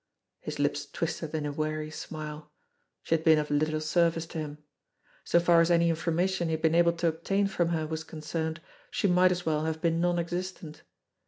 His 0.39 0.57
lips 0.57 0.87
twisted 0.87 1.35
in 1.35 1.45
a 1.45 1.51
weary 1.51 1.91
smile. 1.91 2.51
She 3.03 3.13
had 3.13 3.23
been 3.23 3.37
of 3.37 3.51
little 3.51 3.79
service 3.79 4.25
to 4.25 4.39
him! 4.39 4.57
So 5.23 5.39
far 5.39 5.61
as 5.61 5.69
any 5.69 5.91
information 5.91 6.47
he 6.47 6.53
had 6.53 6.61
been 6.63 6.73
able 6.73 6.93
to 6.93 7.07
obtain 7.07 7.45
from 7.45 7.67
her 7.69 7.85
was 7.85 8.03
concerned, 8.03 8.61
she 8.89 9.07
might 9.07 9.31
as 9.31 9.45
well 9.45 9.65
have 9.65 9.79
been 9.79 10.01
non 10.01 10.17
existent. 10.17 10.81